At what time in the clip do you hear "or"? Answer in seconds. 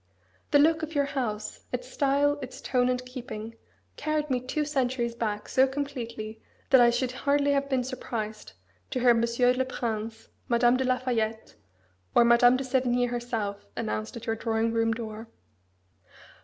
12.15-12.25